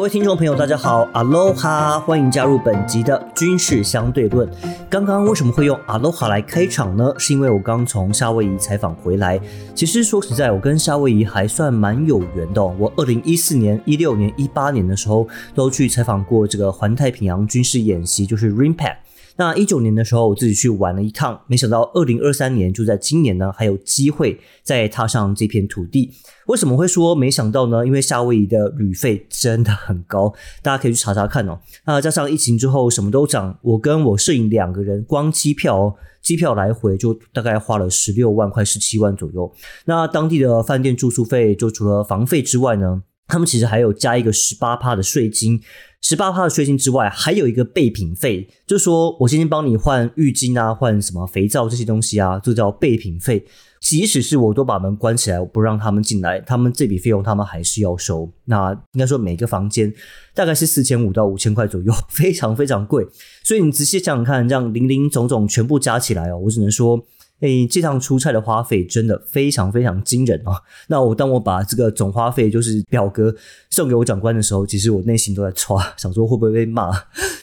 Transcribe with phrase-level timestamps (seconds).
[0.00, 4.48] 各位听众朋友，大家好，，Aloha，，欢迎加入本集的军事相对论。
[4.88, 7.12] 刚刚为什么会用 Aloha 来开场呢？
[7.18, 9.38] 是因为我刚从夏威夷采访回来。
[9.74, 12.64] 其实说实在，我跟夏威夷还算蛮有缘的。
[12.64, 18.94] 我二零一四年、一六年、一八年的时候，都去采访过这个环太平洋军事演习，就是 RIMPAC。
[19.36, 26.12] 那一九年的时候，我自己去玩了一趟，没想到二零二三年就在今年呢，还有机会再踏上这片土地。
[26.46, 27.86] 为什么会说没想到呢？
[27.86, 31.60] 因为夏威夷的旅费真的很高，大家可以去查查看哦。
[31.86, 39.52] 那加上疫情之后什么都涨，我跟我摄影两个人光机票，机票来回就大概花了十六万块、十七万左右。
[39.84, 45.60] 那当地的饭店住宿费，就除了房费之外呢，他们其实还有加一个十八趴的税金。
[46.02, 53.44] 十八趴的税金之外，还有一个备品费，就是说我今天帮你换浴巾啊，换什么肥皂这些东西啊，就叫备品费。
[53.80, 58.30] 即使是我都把门关起来，我不让他们进来，他们这笔费用他们还是要收。
[58.46, 59.92] 那应该说每个房间
[60.34, 63.06] 大概是四千五到五千块左右，非常非常贵。
[63.44, 67.06] 所以你仔细想想看，这样零零总总全部加起来哦，我只能说。
[67.40, 70.60] 诶，这趟出差的花费真的非常非常惊人啊！
[70.88, 73.34] 那我当我把这个总花费就是表格
[73.70, 76.90] 送给我长官的时候，其实我内心都在唰，想说会不会被骂。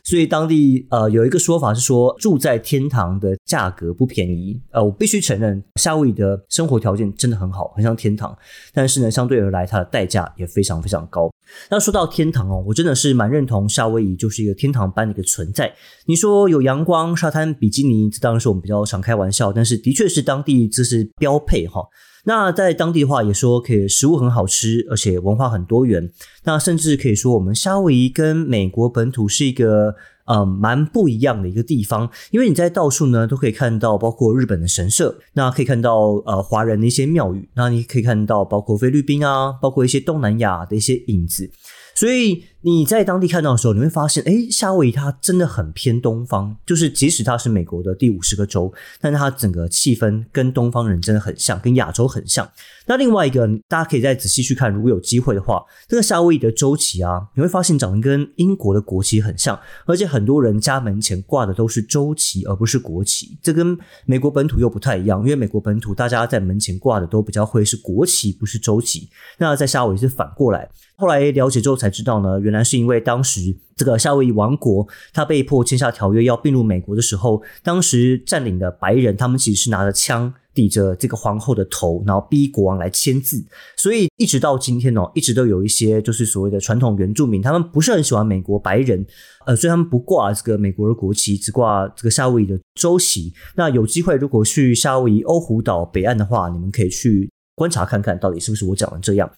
[0.04, 4.62] 所以当地呃有一个说法是说，住在天堂的价格不便宜。
[4.72, 8.38] 呃，我必须承认，夏威夷的生活条件真的很好，很像天堂。
[8.74, 11.30] 但是呢，相对而来，它的代价也非常非常高。
[11.70, 15.74] 那说到天堂哦，我真的是蛮认同夏威夷就是一个天堂般的一个存在。
[16.06, 21.82] 你说有阳光、沙滩、比基尼，这当然是我们比较常开玩笑，但是的确是当地这是标配哈。
[22.26, 26.10] 那在当地的话，也说可以食物很好吃，而且文化很多元。
[26.44, 29.96] 那甚至可以说，我们夏威夷跟美国本土是一个。
[30.28, 41.50] 呃，蛮不一样的一个地方，因为你在到处呢都可以看到，包括日本的神社，那可以看到呃华人的一些庙宇，那你可以看到包括菲律宾啊，包括一些东南亚的一些影子，
[41.96, 42.44] 所以。
[42.62, 52.50] 你在当地看到的时候，你会发现，哎，夏威夷它真的很偏东方，就是即使它是美国的第五十个州，但是它整个气氛跟东方人真的很像，跟亚洲很像。
[52.88, 63.38] 那另外一个，大家可以再仔细去看，如果有机会的话，这个夏威夷的州旗啊，你会发现长得跟英国的国旗很像，而且很多人家门前挂的都是州旗，而不是国旗。
[63.42, 69.10] 这跟美国本土又不太一样，因为美国本土大家在门前挂的都比较会是国旗，不是州旗。
[69.38, 70.70] 那在夏威夷是反过来。
[70.96, 83.46] 后来了解之后才知道呢，原来是因为当时这个夏威夷王国他被迫签下条约要并入美国的时候，当时占领的白人他们其实是拿着枪抵着这个皇后的头，然后逼国王来签字。
[83.76, 89.06] 所以一直到今天哦，一直都有一些就是所谓的传统原住民，他们不是很喜欢美国白人，
[89.46, 93.32] 呃，所以他们不挂这个美国的国旗，只挂这个夏威夷的州旗。
[93.56, 99.30] 那有机会如果去夏威夷欧胡岛北岸的话，你们可以去观察看看到底是不是我讲的这样。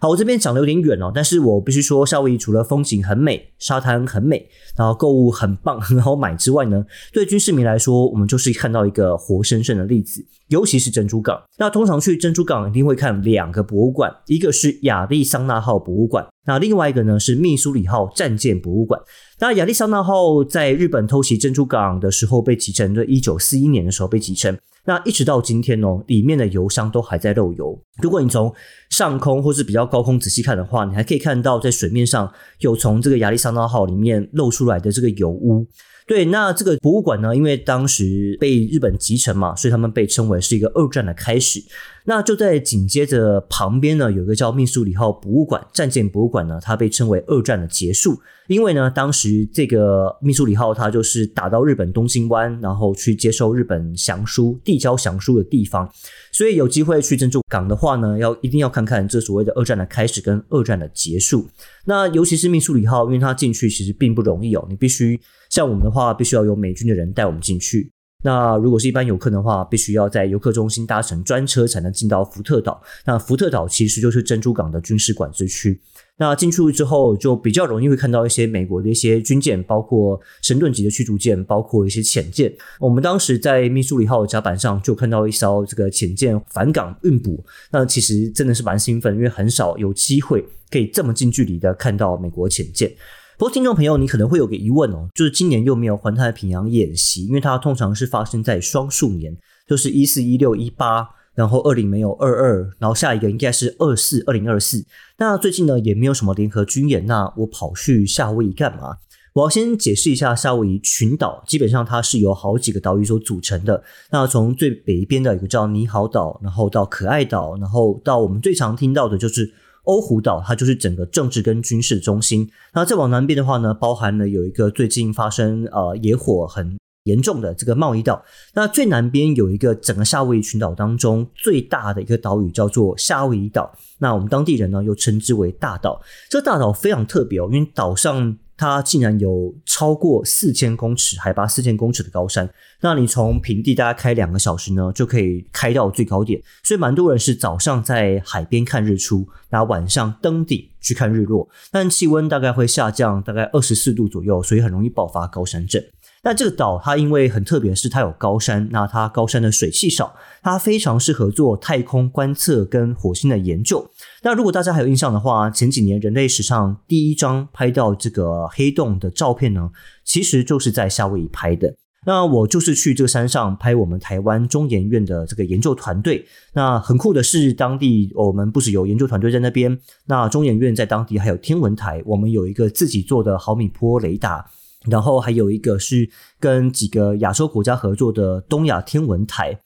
[0.00, 11.42] 好，我这边讲的有点远哦，但是我必须说，夏威夷除了风景很美、沙滩很美，然后购物很棒、 很好买之外呢，对军事迷来说，我们就是看到一个活生生的例子，尤其是珍珠港。
[11.58, 19.00] 那通常去珍珠港一定会看两个博物馆，一个是亚利桑那号博物馆，那另外一个呢是密苏里号战舰博物馆。
[19.40, 24.58] 那亚利桑那号在日本偷袭珍珠港的时候被击沉，在一九四一年的时候被击沉。
[24.84, 27.78] 那一直到今天哦，里面的油箱都还在漏油。
[28.00, 28.50] 如果你从
[28.88, 35.66] 上空或是比较高空仔细看的话，你还可以看到在水面上有从这个亚利桑那号里面漏出来的这个油污。
[36.08, 41.62] 对，那这个博物馆呢，因为当时被日本集成嘛，所以他们被称为是一个二战的开始。
[42.06, 48.18] 那就在紧接着旁边呢，有一个叫密苏里号博物馆，战舰博物馆呢，它被称为二战的结束。
[48.46, 55.86] 因为呢，当时这个密苏里号它就是打到日本东京湾，然后去接受日本降书、递交降书的地方。
[56.32, 61.46] 所以有机会去珍珠港的话呢，要一定要看看这所谓的二战的开始跟二战的结束。
[61.84, 67.90] 那尤其是密苏里号，因为它进去其实并不容易哦，你必须像我们的话，必须要有美军的人带我们进去。
[68.24, 72.82] 那如果是一般游客的话，必须要在游客中心搭乘专车才能进到福特岛。
[73.04, 75.80] 那福特岛其实就是珍珠港的军事管制区。
[76.16, 82.52] 那进去之后，就比较容易会看到一些美国的一些军舰，包括神盾级的驱逐舰，包括一些潜舰。
[82.80, 87.44] 我们当时在密苏里号甲板上就看到一艘这个潜舰返港运补。
[87.70, 92.92] 那其实真的是蛮兴奋，因为很少有机会可以这么近距离的看到美国潜舰。
[93.38, 104.84] 不过，听众朋友，你可能会有个疑问哦，就是今年又没有环太平洋演习，因为它通常是发生在双数年，就是一四、一六、一八，然后二零没有二二，然后下一个应该是二四、二零二四。
[105.18, 108.96] 那最近呢，也没有什么联合军演，那我跑去夏威夷干嘛？
[109.34, 113.84] 我要先解释一下夏威夷群岛，基本上它是由好几个岛屿所组成的。
[114.10, 119.52] 那从最北边的一个叫尼豪岛，然后到可爱岛，然后到我们最常听到的就是。
[119.88, 122.50] 欧胡岛，它就是整个政治跟军事中心。
[122.74, 128.22] 那再往南边的话呢，包含了有一个最近发生呃野火很严重的这个贸易岛。
[128.52, 133.72] 那最南边有一个整个夏威夷群岛当中最大的一个岛屿叫做夏威夷岛。
[133.98, 136.02] 那我们当地人呢又称之为大岛。
[136.28, 138.36] 这个大岛非常特别哦，因为岛上。
[138.58, 142.50] 它竟然有超过四千公尺海拔四千公尺的高山，
[142.80, 146.42] 那你从平地大概开两个小时呢，就可以开到最高点。
[146.64, 151.48] 所以蛮多人是早上在海边看日出，然后晚上登顶去看日落。
[151.70, 155.80] 但气温大概会下降大概二十四度左右，所以很容易爆发高山症。
[156.24, 163.88] 那这个岛它因为很特别，是它有高山，那它高山的水汽少，它非常适合做太空观测跟火星的研究。
[164.22, 169.70] 那如果大家还有印象的话，前几年人类史上第一张拍到这个黑洞的照片呢，
[170.04, 171.76] 其实就是在夏威夷拍的。
[172.06, 176.24] 那我就是去这个山上拍我们台湾中研院的这个研究团队。
[176.54, 184.44] 那很酷的是，当地我们不止有研究团队在那边，那中研院在当地还有天文台，我们有一个自己做的毫米波雷达。
[184.88, 189.58] 然后还有一个是跟几个亚洲国家合作的东亚天文台，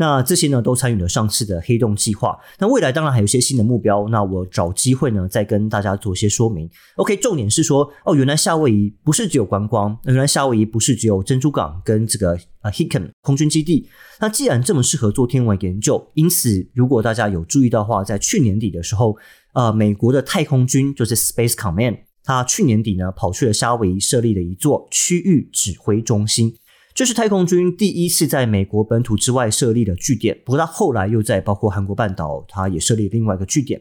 [0.00, 2.34] 那这些呢都参与了上次的黑洞计划。
[2.58, 6.66] 那未来当然还有一些新的目标，那我找机会呢再跟大家做一些说明。
[6.96, 12.32] OK，重点是说哦，原来夏威夷不是只有观光，原来夏威夷不是只有珍珠港跟这个
[12.62, 13.86] 啊 Hicken 空军基地。
[14.20, 19.14] 那既然这么适合做天文研究，因此如果大家有注意到话，在去年底的时候，
[19.52, 21.98] 呃，美国的太空军就是 Space Command。
[22.24, 26.54] 他去年底呢，跑去了夏威夷设立了一座区域指挥中心，
[27.00, 30.38] 这是太空军第一次在美国本土之外设立的据点。
[30.44, 33.80] 不过他后来又在包括韩国半岛，他也设立另外一个据点。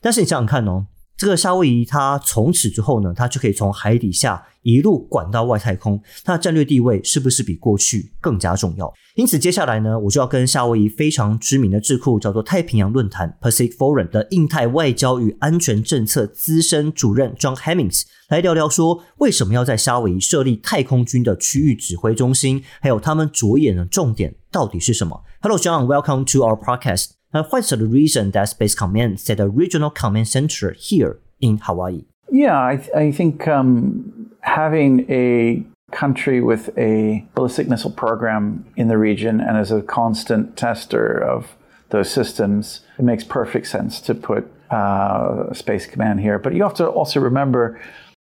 [0.00, 0.86] 但是你想想看哦。
[1.20, 8.90] 这个夏威夷，它从此之后呢，它就可以从海底下一路管到外太空，它的战略地位是不是比过去更加重要？
[9.16, 25.84] 因此，接下来呢，我就要跟夏威夷非常知名的智库叫做太平洋论坛 （Pacific Forum） 的印太外交与安全政策资深主任 John Hemmings 来聊聊，说为什么要在夏威夷设立太空军的区域指挥中心，还有他们着眼的重点到底是什么？Hello, John.
[25.84, 27.19] Welcome to our podcast.
[27.32, 32.04] Uh, what's the reason that Space Command set a regional command center here in Hawaii?
[32.30, 38.88] Yeah, I, th- I think um, having a country with a ballistic missile program in
[38.88, 41.56] the region and as a constant tester of
[41.90, 46.38] those systems, it makes perfect sense to put uh, Space Command here.
[46.38, 47.80] But you have to also remember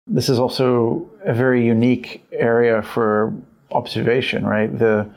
[0.06, 3.32] this is also a very unique area for
[3.70, 4.76] observation, right?
[4.78, 5.08] The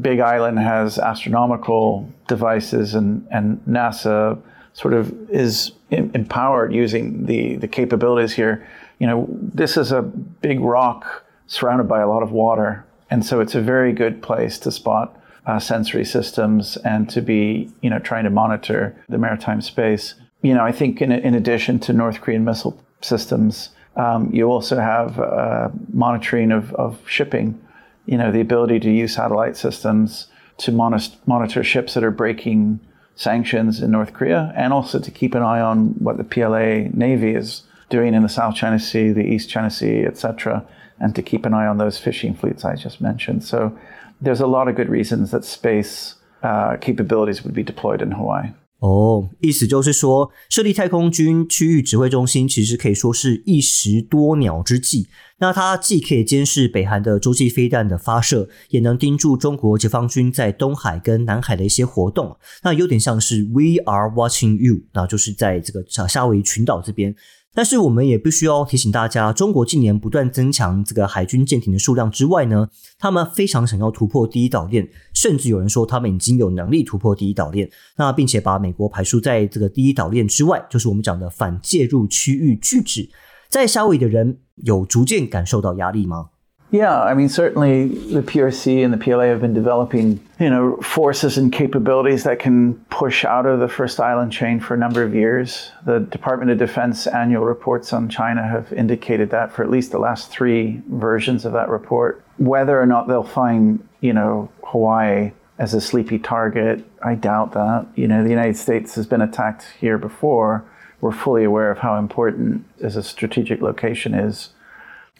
[0.00, 4.40] Big Island has astronomical devices, and, and NASA
[4.74, 8.66] sort of is empowered using the, the capabilities here.
[8.98, 13.40] You know, this is a big rock surrounded by a lot of water, and so
[13.40, 17.98] it's a very good place to spot uh, sensory systems and to be, you know,
[17.98, 20.14] trying to monitor the maritime space.
[20.42, 24.78] You know, I think in, in addition to North Korean missile systems, um, you also
[24.78, 27.60] have uh, monitoring of, of shipping
[28.06, 30.26] you know, the ability to use satellite systems
[30.58, 32.80] to monitor, ships that are breaking
[33.14, 37.34] sanctions in North Korea, and also to keep an eye on what the PLA Navy
[37.34, 40.66] is doing in the South China Sea, the East China Sea, etc.,
[40.98, 43.44] and to keep an eye on those fishing fleets I just mentioned.
[43.44, 43.76] So
[44.20, 48.52] there's a lot of good reasons that space uh, capabilities would be deployed in Hawaii.
[48.82, 55.06] 哦，意思就是说，设立太空军区域指挥中心，其实可以说是一石多鸟之计。
[55.38, 62.36] 那它既可以监视北韩的洲际飞弹的发射，也能盯住中国解放军在东海跟南海的一些活动。
[62.64, 67.14] 那有点像是 We are watching you，那就是在这个夏威夷群岛这边。
[67.54, 72.68] 但是我们也必须要提醒大家，中国近年不断增强这个海军舰艇的数量之外呢，
[72.98, 83.10] 他们非常想要突破第一岛链，甚至有人说他们已经有能力突破第一岛链，那并且把美国排除在这个第一岛链之外，就是我们讲的反介入区域拒止，
[83.50, 86.30] 在夏威夷的人有逐渐感受到压力吗？
[86.72, 91.52] ？Yeah, I mean, certainly the PRC and the PLA have been developing, you know, forces and
[91.52, 95.70] capabilities that can push out of the first island chain for a number of years.
[95.84, 99.98] The Department of Defense annual reports on China have indicated that for at least the
[99.98, 102.24] last three versions of that report.
[102.38, 107.86] Whether or not they'll find, you know, Hawaii as a sleepy target, I doubt that.
[107.96, 110.64] You know, the United States has been attacked here before.
[111.02, 114.54] We're fully aware of how important as a strategic location is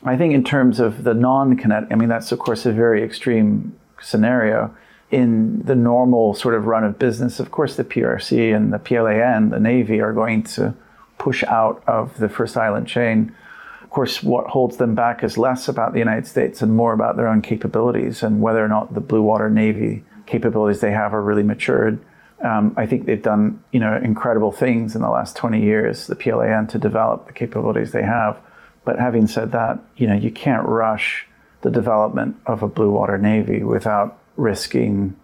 [0.04, 3.76] I think in terms of the non-kinetic, I mean, that's of course a very extreme
[4.00, 4.74] scenario.
[5.10, 9.50] In the normal sort of run of business, of course, the PRC and the PLAN,
[9.50, 10.74] the Navy, are going to
[11.18, 13.34] push out of the first island chain.
[13.82, 17.16] Of course, what holds them back is less about the United States and more about
[17.16, 21.22] their own capabilities and whether or not the Blue Water Navy capabilities they have are
[21.22, 21.98] really matured
[22.42, 26.16] Um, I think they've done you know incredible things in the last 20 years, the
[26.16, 28.36] PLAN, to develop the capabilities they have.
[28.84, 31.26] But having said that, you know you can't rush
[31.62, 35.16] the development of a blue water navy without risking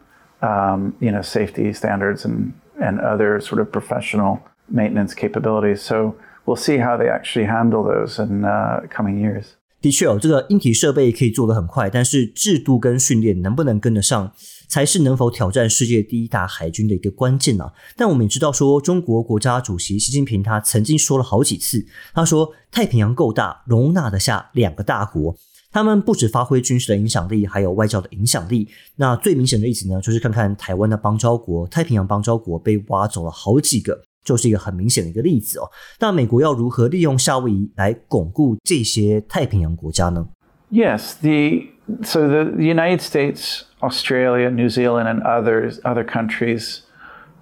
[0.43, 5.83] um, you know safety standards and and other sort of professional maintenance capabilities.
[5.83, 9.57] So we'll see how they actually handle those in uh, coming years.
[9.81, 14.33] 的确哦，这个硬体设备可以做得很快，但是制度跟训练能不能跟得上，
[14.67, 17.73] 才是能否挑战世界第一大海军的一个关键啊。
[17.97, 25.37] 但我们也知道说，中国国家主席习近平他曾经说了好几次，他说太平洋够大，容纳得下两个大国。
[25.71, 28.67] 他们不止发挥军事的影响力，还有外交的影响力。
[28.97, 34.08] 那最明显的例子呢，就是看看台湾的邦交国——太平洋邦交国被挖走了好几个。
[34.28, 35.70] 就是一个很明显的一个例子哦。
[36.00, 40.28] 那美国要如何利用夏威夷来巩固这些太平洋国家呢？
[40.72, 41.68] Yes, the
[42.04, 46.82] so the, the United States, Australia, New Zealand, and others other countries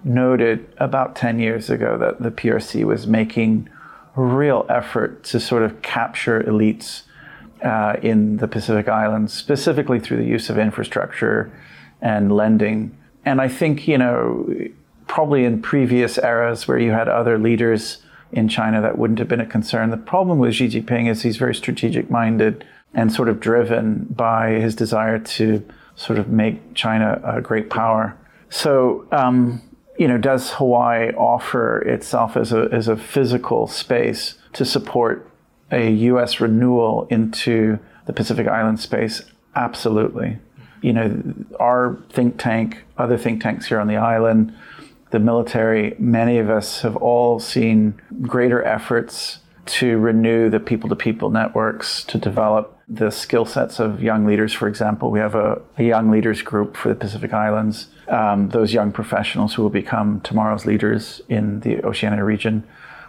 [0.03, 3.67] noted about 10 years ago that the PRC was making
[4.17, 7.03] a real effort to sort of capture elites
[7.63, 11.51] uh, in the Pacific Islands, specifically through the use of infrastructure
[12.01, 12.91] and lending.
[13.23, 14.47] And I think, you know,
[15.06, 17.98] probably in previous eras where you had other leaders
[18.32, 19.90] in China that wouldn't have been a concern.
[19.90, 24.52] The problem with Xi Jinping is he's very strategic minded and sort of driven by
[24.52, 28.16] his desire to sort of make China a great power.
[28.50, 29.62] So, um,
[29.98, 35.30] you know, does Hawaii offer itself as a, as a physical space to support
[35.70, 36.40] a U.S.
[36.40, 39.22] renewal into the Pacific Island space?
[39.54, 40.38] Absolutely.
[40.82, 41.22] You know,
[41.58, 44.54] our think tank, other think tanks here on the island,
[45.10, 50.96] the military, many of us have all seen greater efforts to renew the people to
[50.96, 54.52] people networks, to develop the skill sets of young leaders.
[54.52, 58.72] For example, we have a, a young leaders group for the Pacific Islands, um, those
[58.72, 62.64] young professionals who will become tomorrow's leaders in the Oceania region.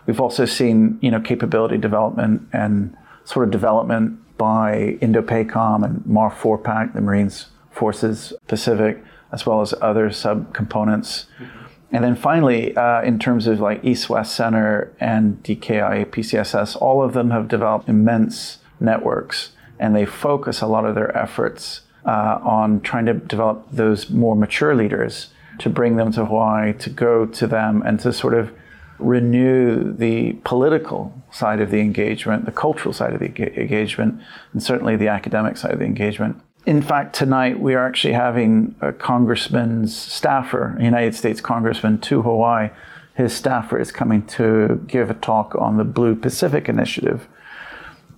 [0.08, 6.94] We've also seen, you know, capability development and sort of development by Indo-PACOM and MARFORPAC,
[6.94, 11.26] the Marines Forces Pacific, as well as other subcomponents.
[11.40, 11.58] Mm-hmm
[11.92, 17.02] and then finally, uh, in terms of like East West Center and DKI APCSS, all
[17.02, 22.40] of them have developed immense networks and they focus a lot of their efforts uh,
[22.44, 25.30] on trying to develop those more mature leaders
[25.60, 28.52] to bring them to Hawaii, to go to them, and to sort of
[29.00, 34.20] renew the political side of the engagement, the cultural side of the engagement,
[34.54, 38.76] and certainly the academic side of the engagement in fact, tonight we are actually having
[38.82, 42.72] a congressman's staffer, a United States congressman to Hawaii.
[43.16, 47.26] His staffer is coming to give a talk on the Blue Pacific Initiative.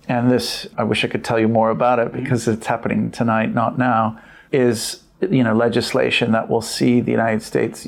[0.08, 3.54] And this, I wish I could tell you more about it because it's happening tonight,
[3.54, 7.86] not now, is you know legislation that will see the United States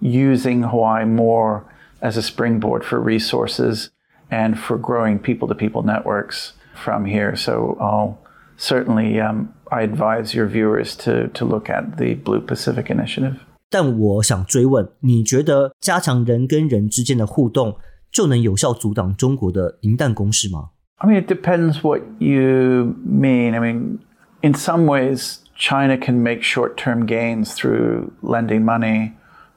[0.00, 1.64] using Hawaii more
[2.00, 3.90] as a springboard for resources
[4.30, 7.34] and for growing people-to-people networks from here.
[7.34, 8.20] So I'll
[8.57, 13.35] certainly um, I advise your viewers to to look at the Blue Pacific Initiative.
[13.69, 17.77] 但我想追问，你觉得加强人跟人之间的互动，
[18.11, 20.71] 就能有效阻挡中国的银弹攻势吗？
[20.97, 23.55] I mean, it depends what you mean.
[23.55, 23.99] I mean,
[24.41, 29.13] in some ways, China can make short-term gains through lending money,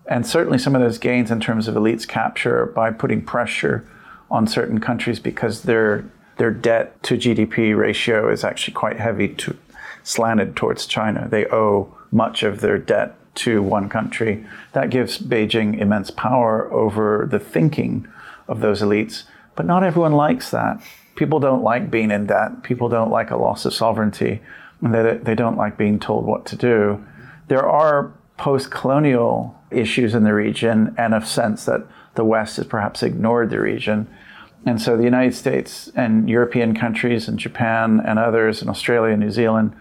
[0.09, 3.83] and certainly some of those gains in terms of elites capture by putting pressure
[4.31, 6.05] on certain countries because their
[6.40, 9.58] their debt to GDP ratio is actually quite heavy to
[10.04, 11.28] slanted towards China.
[11.30, 14.46] They owe much of their debt to one country.
[14.72, 18.08] That gives Beijing immense power over the thinking
[18.48, 19.24] of those elites.
[19.56, 20.82] But not everyone likes that.
[21.16, 22.64] People don't like being in debt.
[22.64, 24.42] People don't like a loss of sovereignty.
[24.82, 27.06] And they, they don't like being told what to do.
[27.50, 32.66] There are post colonial issues in the region and a sense that the West has
[32.66, 34.08] perhaps ignored the region.
[34.66, 39.22] And so the United States and European countries and Japan and others and Australia and
[39.22, 39.74] New Zealand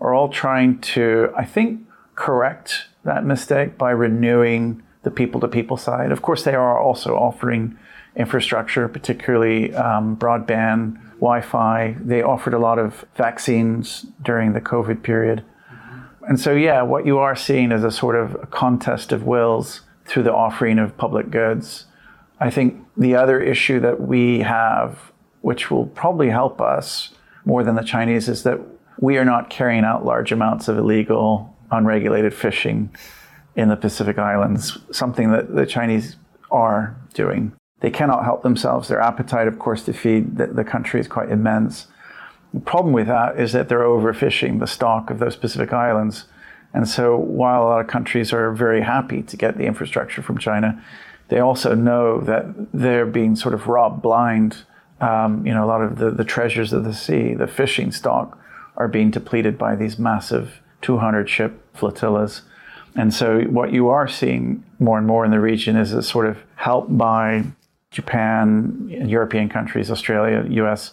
[0.00, 1.80] are all trying to, I think,
[2.14, 6.10] correct that mistake by renewing the people to people side.
[6.10, 7.78] Of course, they are also offering
[8.16, 11.96] infrastructure, particularly um, broadband, Wi Fi.
[12.00, 15.44] They offered a lot of vaccines during the COVID period.
[16.26, 20.22] And so, yeah, what you are seeing is a sort of contest of wills through
[20.22, 21.84] the offering of public goods.
[22.44, 27.14] I think the other issue that we have, which will probably help us
[27.46, 28.60] more than the Chinese, is that
[28.98, 32.94] we are not carrying out large amounts of illegal, unregulated fishing
[33.56, 36.16] in the Pacific Islands, something that the Chinese
[36.50, 37.54] are doing.
[37.80, 38.88] They cannot help themselves.
[38.88, 41.86] Their appetite, of course, to feed the, the country is quite immense.
[42.52, 46.26] The problem with that is that they're overfishing the stock of those Pacific Islands.
[46.74, 50.36] And so while a lot of countries are very happy to get the infrastructure from
[50.36, 50.84] China,
[51.28, 54.64] they also know that they're being sort of robbed blind.
[55.00, 58.38] Um, you know, a lot of the, the treasures of the sea, the fishing stock,
[58.76, 62.42] are being depleted by these massive 200 ship flotillas.
[62.96, 66.26] And so what you are seeing more and more in the region is a sort
[66.26, 67.44] of help by
[67.90, 70.92] Japan, European countries, Australia, US,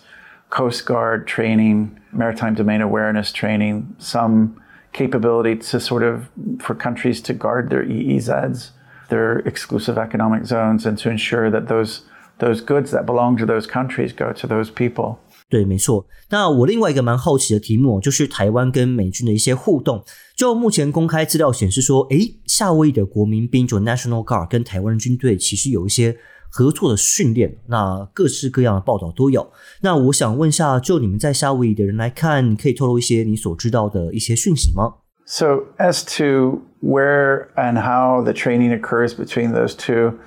[0.49, 4.61] Coast Guard training, maritime domain awareness training, some
[4.93, 8.71] capability to sort of for countries to guard their EEZs,
[9.11, 11.99] their exclusive economic zones, and to ensure that those
[12.39, 15.17] those goods that belong to those countries go to those people.
[15.49, 16.07] 对，没错。
[16.29, 20.03] 那我另外一个蛮好奇的题目，就是台湾跟美军的一些互动。
[20.35, 26.17] 就目前公开资料显示说，诶，夏威夷的国民兵就 National Guard 跟台湾军队其实有一些
[26.49, 29.51] 合作的训练，那各式各样的报道都有。
[29.81, 34.93] 那我想问一下，就你们在夏威夷的人来看，可以透露一些你所知道的一些讯息吗
[35.31, 40.19] ？So as to where and how the training occurs between those two,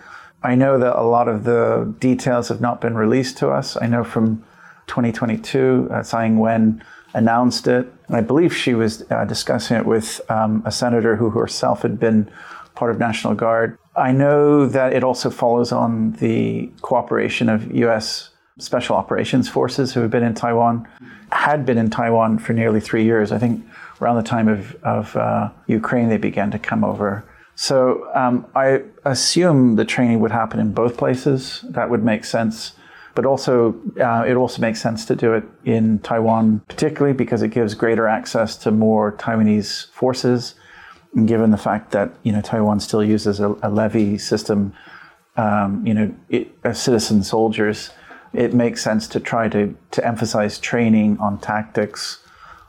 [0.42, 3.76] I know that a lot of the details have not been released to us.
[3.76, 4.42] I know from
[4.86, 6.82] 2022, uh, Tsai Ing-wen
[7.12, 7.92] announced it.
[8.06, 12.00] And I believe she was uh, discussing it with um, a senator who herself had
[12.00, 12.30] been
[12.74, 13.76] part of National Guard.
[13.94, 18.30] I know that it also follows on the cooperation of U.S.
[18.58, 20.88] Special Operations Forces who have been in Taiwan,
[21.30, 23.32] had been in Taiwan for nearly three years.
[23.32, 23.62] I think
[24.00, 27.24] around the time of, of uh, Ukraine, they began to come over.
[27.54, 31.64] So um, I assume the training would happen in both places.
[31.68, 32.72] That would make sense.
[33.14, 37.48] But also, uh, it also makes sense to do it in Taiwan, particularly because it
[37.48, 40.56] gives greater access to more Taiwanese forces
[41.24, 44.74] given the fact that you know Taiwan still uses a, a levy system,
[45.36, 47.90] um, you know, it, as citizen soldiers,
[48.32, 52.18] it makes sense to try to to emphasize training on tactics,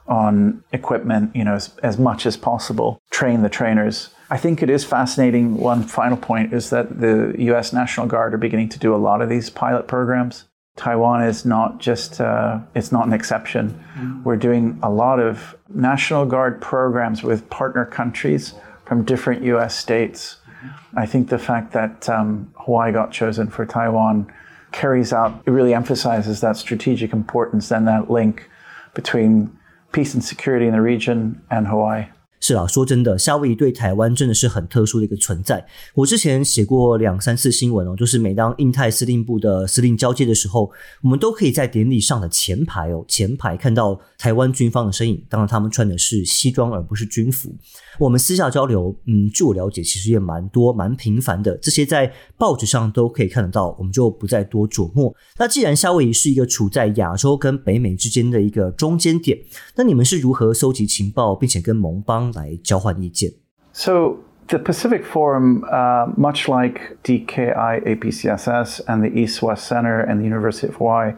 [0.08, 3.02] on equipment, you know, as, as much as possible.
[3.10, 4.10] Train the trainers.
[4.30, 5.58] I think it is fascinating.
[5.58, 7.74] One final point is that the U.S.
[7.74, 10.46] National Guard are beginning to do a lot of these pilot programs.
[10.76, 13.70] Taiwan is not just, uh, it's not an exception.
[13.70, 14.24] Mm-hmm.
[14.24, 18.54] We're doing a lot of National Guard programs with partner countries
[18.86, 20.38] from different US states.
[20.48, 21.00] Mm-hmm.
[21.00, 24.32] I think the fact that um, Hawaii got chosen for Taiwan
[24.72, 28.50] carries out, it really emphasizes that strategic importance and that link
[28.94, 29.58] between
[29.96, 32.08] peace and security in the region and Hawaii.
[32.48, 35.66] 是啊，说真的，夏威夷对台湾真的是很特殊的一个存在。
[35.96, 40.70] 我之前写过两三次新闻哦，就是每当印太司令部的司令交接的时候，
[41.02, 45.26] 我们都可以在典礼上的前排哦，前排看到台湾军方的身影。
[45.28, 47.52] 当然，他们穿的是西装而不是军服。
[47.98, 51.58] 我们私下交流，嗯，据我了解，其实也蛮多、蛮频繁的。
[51.58, 55.12] 这些在报纸上都可以看得到，我们就不再多琢磨。
[55.40, 59.40] 那既然夏威夷是一个处在亚洲跟北美之间的一个中间点，
[59.76, 62.32] 那你们是如何搜集情报，并且跟盟邦？
[62.35, 63.31] 来交换意见。
[63.73, 70.25] So the Pacific Forum, uh, much like DKI APCSS and the East West Center and the
[70.25, 71.15] University of Hawaii,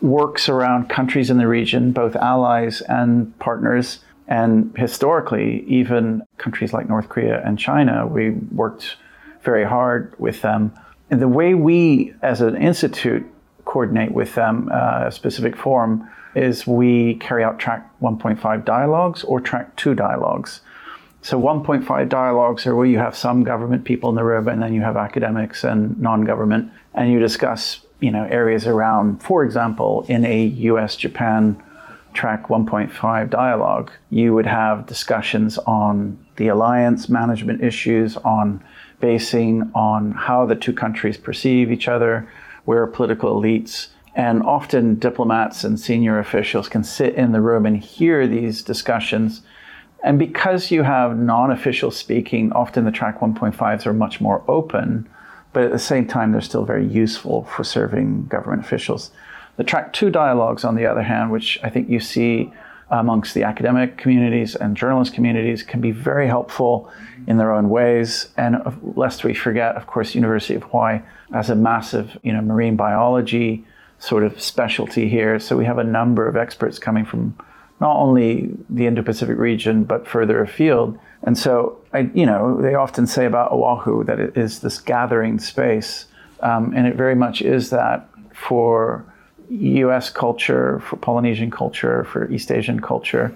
[0.00, 4.00] works around countries in the region, both allies and partners.
[4.26, 8.96] And historically, even countries like North Korea and China, we worked
[9.42, 10.72] very hard with them.
[11.10, 13.24] And the way we, as an institute,
[13.66, 19.39] coordinate with them, uh, a specific forum, is we carry out track 1.5 dialogues or
[19.39, 20.61] track 2 dialogues.
[21.21, 24.73] So 1.5 dialogues are where you have some government people in the room and then
[24.73, 30.23] you have academics and non-government and you discuss, you know, areas around, for example, in
[30.25, 31.61] a US Japan
[32.13, 38.63] track 1.5 dialogue, you would have discussions on the alliance management issues, on
[38.99, 42.27] basing, on how the two countries perceive each other,
[42.65, 43.87] where political elites
[44.19, 49.43] and often diplomats and senior officials can sit in the room and hear these discussions.
[50.03, 55.07] And because you have non official speaking, often the track 1.5s are much more open,
[55.53, 59.11] but at the same time, they're still very useful for serving government officials.
[59.55, 62.51] The track 2 dialogues, on the other hand, which I think you see
[62.89, 66.91] amongst the academic communities and journalist communities, can be very helpful
[67.25, 68.27] in their own ways.
[68.35, 68.57] And
[68.97, 70.99] lest we forget, of course, University of Hawaii
[71.31, 73.63] has a massive you know, marine biology
[73.99, 75.39] sort of specialty here.
[75.39, 77.37] So we have a number of experts coming from
[77.79, 80.97] not only the Indo-Pacific region but further afield.
[81.23, 85.39] And so, I, you know, they often say about Oahu that it is this gathering
[85.39, 86.05] space,
[86.41, 89.05] um, and it very much is that for
[89.49, 90.09] U.S.
[90.09, 93.35] culture, for Polynesian culture, for East Asian culture,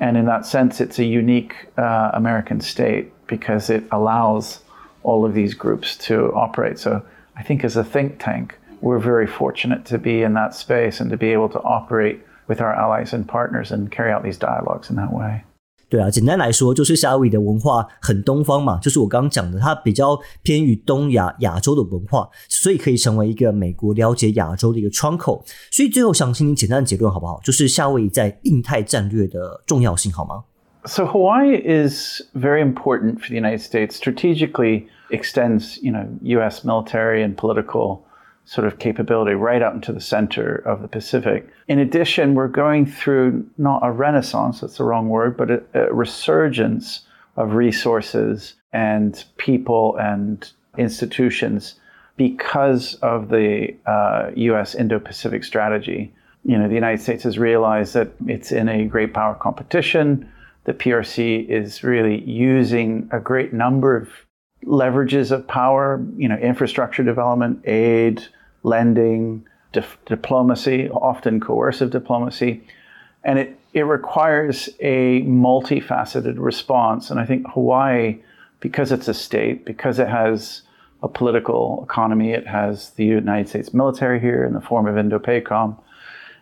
[0.00, 4.60] and in that sense, it's a unique uh, American state because it allows
[5.02, 6.78] all of these groups to operate.
[6.78, 7.04] So
[7.36, 11.09] I think as a think tank, we're very fortunate to be in that space and
[11.09, 14.89] to be able to operate with our allies and partners and carry out these dialogues
[14.89, 15.41] in that way.
[15.89, 25.43] 对啊，简单来说就是夏威夷的文化很东方嘛，就是我刚刚讲的，它比较偏于东亚、亚洲的文化，所以可以成为一个美国了解亚洲的一个窗口。
[25.71, 27.39] 所以最后想请你简单的结论好不好？
[27.43, 30.43] 就是夏威夷在印太战略的重要性好吗？
[30.85, 34.85] So Hawaii is very important for the United States strategically.
[35.11, 36.63] Extends, you know, U.S.
[36.63, 38.03] military and political
[38.46, 41.48] sort of capability right out into the center of the Pacific.
[41.66, 45.94] In addition, we're going through not a renaissance, that's the wrong word, but a, a
[45.94, 47.00] resurgence
[47.36, 51.76] of resources and people and institutions
[52.16, 56.12] because of the uh, US Indo Pacific strategy.
[56.44, 60.30] You know, the United States has realized that it's in a great power competition.
[60.64, 64.08] The PRC is really using a great number of
[64.66, 68.26] leverages of power, you know, infrastructure development, aid,
[68.62, 72.66] lending, dif- diplomacy, often coercive diplomacy.
[73.22, 77.10] And it, it requires a multifaceted response.
[77.10, 78.20] And I think Hawaii,
[78.60, 80.62] because it's a state, because it has
[81.02, 85.76] a political economy, it has the United States military here in the form of Indo-PACOM,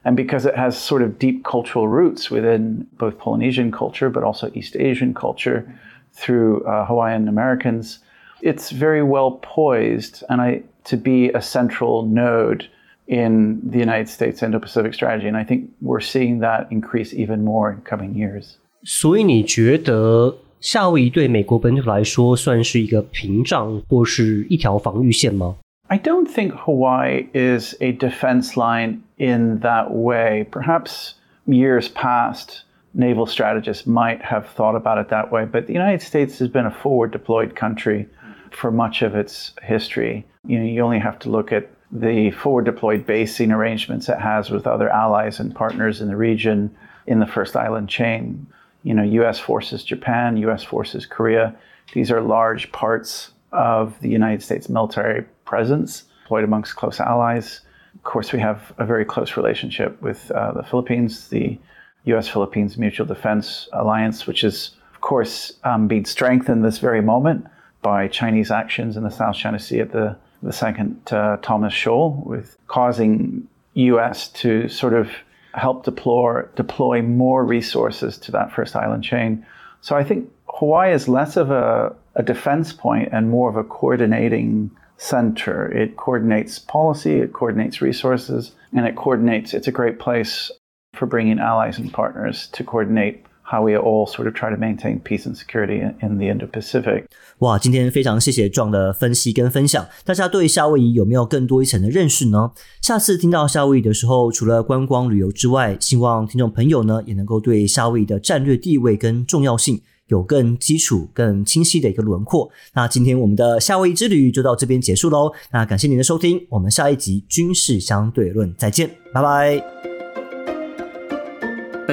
[0.04, 4.50] and because it has sort of deep cultural roots within both Polynesian culture, but also
[4.54, 5.78] East Asian culture
[6.12, 7.98] through uh, Hawaiian Americans,
[8.41, 12.67] it's very well poised and I to be a central node
[13.07, 17.71] in the United States Indo-Pacific strategy, and I think we're seeing that increase even more
[17.71, 18.57] in coming years.
[18.83, 25.55] 所以你觉得夏威夷对美国本土来说算是一个屏障或是一条防御线吗？
[25.87, 30.45] I don't think Hawaii is a defense line in that way.
[30.51, 31.13] Perhaps
[31.45, 36.39] years past, naval strategists might have thought about it that way, but the United States
[36.39, 38.07] has been a forward deployed country
[38.52, 40.24] for much of its history.
[40.46, 44.50] You know, you only have to look at the forward deployed basing arrangements it has
[44.50, 46.74] with other allies and partners in the region
[47.06, 48.46] in the first island chain.
[48.82, 51.54] You know, US forces Japan, US forces Korea.
[51.92, 57.60] These are large parts of the United States military presence deployed amongst close allies.
[57.94, 61.58] Of course, we have a very close relationship with uh, the Philippines, the
[62.04, 67.46] US Philippines Mutual Defense Alliance, which is, of course, um, being strengthened this very moment
[67.82, 72.22] by Chinese actions in the South China Sea at the, the second uh, Thomas Shoal,
[72.24, 74.28] with causing U.S.
[74.28, 75.10] to sort of
[75.54, 79.44] help deploy, deploy more resources to that first island chain.
[79.80, 83.64] So I think Hawaii is less of a, a defense point and more of a
[83.64, 85.70] coordinating center.
[85.72, 90.50] It coordinates policy, it coordinates resources, and it coordinates, it's a great place
[90.94, 94.98] for bringing allies and partners to coordinate how we all sort of try to maintain
[95.02, 97.04] peace and security in the Indo-Pacific.
[97.38, 99.86] 哇，今天非常谢谢壮的分析跟分享。
[100.04, 102.52] 大家对夏威夷有没有更多一层的认识呢？
[102.80, 112.50] 下次听到夏威夷的时候，除了观光旅游之外，希望听众朋友呢也能够对夏威夷的战略地位跟重要性有更基础、更清晰的一个轮廓。
[112.74, 115.32] 那今天我们的夏威夷之旅就到这边结束喽。
[115.52, 119.91] 那感谢您的收听，我们下一集军事相对论再见，拜拜。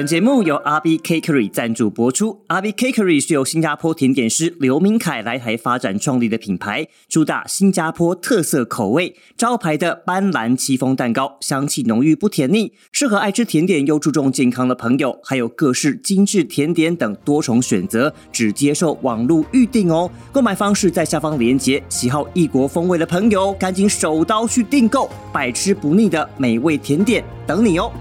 [0.00, 2.40] 本节目由 RB Cakery 赞助播出。
[2.48, 9.14] RB Cakery 是由新加坡甜点师刘明凯来台发展创立的品牌，主打新加坡特色口味。
[9.36, 15.20] 招牌的斑斓戚风蛋糕，香气浓郁不甜腻，适合爱吃甜点又注重健康的朋友。
[15.22, 20.10] 还有各式精致甜点等多重选择，只接受网络预订哦。
[20.32, 21.82] 购买方式在下方链接。
[21.90, 27.92] 喜好异国风味的朋友，赶紧手刀去订购，百吃不腻的美味甜点等你哦。